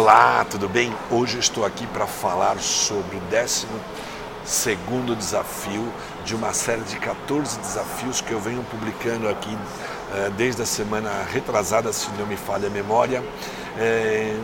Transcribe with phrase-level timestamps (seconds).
[0.00, 0.94] Olá, tudo bem?
[1.10, 3.80] Hoje eu estou aqui para falar sobre o décimo
[4.44, 5.92] segundo desafio
[6.24, 11.10] de uma série de 14 desafios que eu venho publicando aqui uh, desde a semana
[11.28, 13.24] retrasada, se não me falha a memória.
[13.76, 14.38] É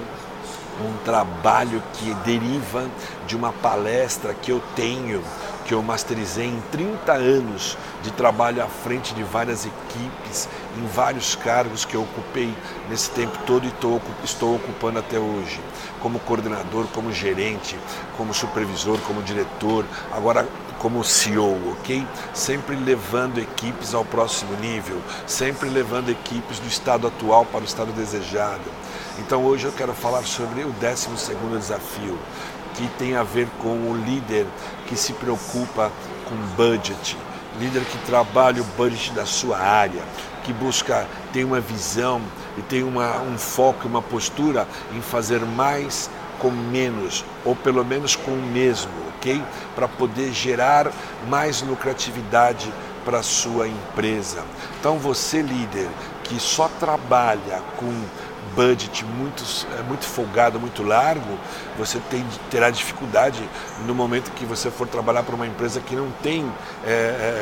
[0.80, 2.90] um trabalho que deriva
[3.28, 5.22] de uma palestra que eu tenho
[5.64, 10.48] que eu masterizei em 30 anos de trabalho à frente de várias equipes,
[10.78, 12.54] em vários cargos que eu ocupei
[12.88, 15.60] nesse tempo todo e tô, estou ocupando até hoje,
[16.00, 17.78] como coordenador, como gerente,
[18.16, 20.46] como supervisor, como diretor, agora
[20.78, 22.06] como CEO, ok?
[22.34, 27.90] Sempre levando equipes ao próximo nível, sempre levando equipes do estado atual para o estado
[27.92, 28.70] desejado.
[29.18, 32.18] Então hoje eu quero falar sobre o 12 segundo desafio,
[32.74, 34.46] que tem a ver com o líder
[34.86, 35.90] que se preocupa
[36.28, 37.16] com budget,
[37.58, 40.02] líder que trabalha o budget da sua área,
[40.42, 42.20] que busca, tem uma visão
[42.58, 48.16] e tem uma, um foco, uma postura em fazer mais com menos, ou pelo menos
[48.16, 49.42] com o mesmo, ok?
[49.74, 50.90] Para poder gerar
[51.28, 52.72] mais lucratividade
[53.04, 54.42] para a sua empresa.
[54.80, 55.88] Então você líder
[56.24, 57.92] que só trabalha com
[58.54, 59.42] budget muito,
[59.78, 61.38] é, muito folgado, muito largo,
[61.76, 63.42] você tem, terá dificuldade
[63.86, 66.50] no momento que você for trabalhar para uma empresa que não tem
[66.84, 66.88] é,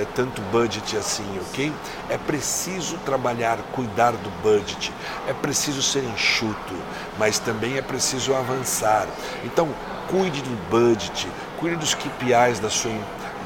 [0.03, 1.73] é, tanto budget assim, ok?
[2.09, 4.93] É preciso trabalhar, cuidar do budget,
[5.29, 6.75] é preciso ser enxuto,
[7.19, 9.07] mas também é preciso avançar.
[9.45, 9.69] Então,
[10.09, 12.93] cuide do budget, cuide dos KPIs da sua,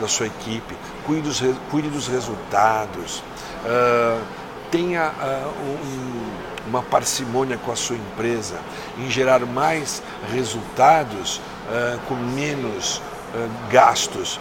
[0.00, 3.22] da sua equipe, cuide dos, cuide dos resultados.
[3.64, 8.58] Uh, tenha uh, um, uma parcimônia com a sua empresa,
[8.98, 14.38] em gerar mais resultados uh, com menos uh, gastos,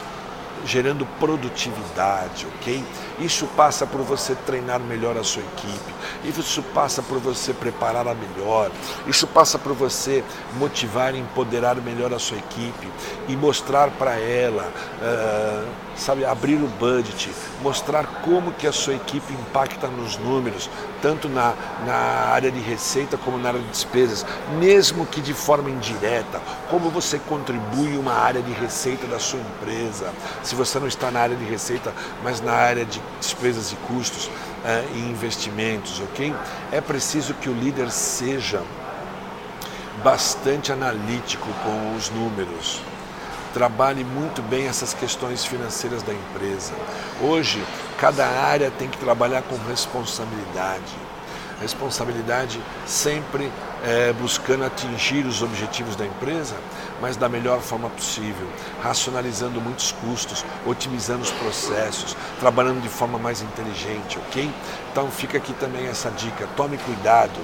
[0.65, 2.83] gerando produtividade, ok?
[3.19, 8.15] Isso passa por você treinar melhor a sua equipe, isso passa por você preparar a
[8.15, 8.71] melhor,
[9.07, 10.23] isso passa por você
[10.57, 12.89] motivar e empoderar melhor a sua equipe
[13.27, 14.71] e mostrar para ela,
[15.01, 20.69] uh, sabe, abrir o budget, mostrar como que a sua equipe impacta nos números,
[21.01, 21.53] tanto na,
[21.85, 24.25] na área de receita como na área de despesas,
[24.57, 30.11] mesmo que de forma indireta, como você contribui uma área de receita da sua empresa,
[30.43, 31.93] se você não está na área de receita,
[32.23, 36.33] mas na área de despesas e custos uh, e investimentos, ok?
[36.71, 38.61] É preciso que o líder seja
[40.03, 42.81] bastante analítico com os números.
[43.53, 46.73] Trabalhe muito bem essas questões financeiras da empresa.
[47.21, 47.63] Hoje,
[47.97, 50.93] cada área tem que trabalhar com responsabilidade
[51.61, 53.51] responsabilidade sempre
[53.83, 56.55] é, buscando atingir os objetivos da empresa,
[57.01, 58.47] mas da melhor forma possível,
[58.81, 64.51] racionalizando muitos custos, otimizando os processos, trabalhando de forma mais inteligente, ok?
[64.91, 67.39] Então fica aqui também essa dica, tome cuidado,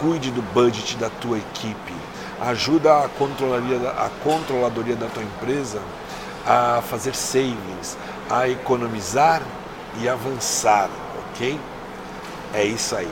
[0.00, 1.94] cuide do budget da tua equipe,
[2.40, 5.80] ajuda a controladoria, a controladoria da tua empresa
[6.46, 7.96] a fazer savings,
[8.30, 9.42] a economizar
[10.00, 10.88] e avançar,
[11.30, 11.58] ok?
[12.54, 13.10] É isso aí.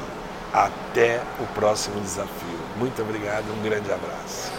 [0.56, 2.58] Até o próximo desafio.
[2.78, 4.50] Muito obrigado, um grande abraço.